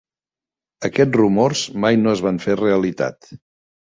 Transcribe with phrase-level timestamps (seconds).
[0.87, 3.35] Aquests rumors mai no es van fer realitat.